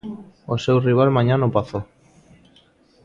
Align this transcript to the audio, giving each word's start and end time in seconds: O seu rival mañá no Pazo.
O 0.53 0.55
seu 0.63 0.77
rival 0.87 1.09
mañá 1.17 1.35
no 1.37 1.53
Pazo. 1.55 1.79